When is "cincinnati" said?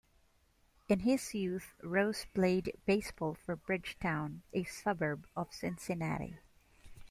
5.53-6.39